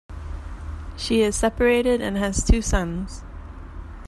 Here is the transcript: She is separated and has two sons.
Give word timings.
She 0.97 1.21
is 1.21 1.35
separated 1.35 2.01
and 2.01 2.17
has 2.17 2.43
two 2.43 2.63
sons. 2.63 3.21